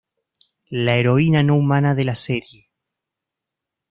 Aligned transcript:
La 0.71 0.95
heroína 0.97 1.43
no 1.43 1.53
humana 1.55 1.93
de 1.93 2.05
la 2.05 2.15
serie. 2.15 2.71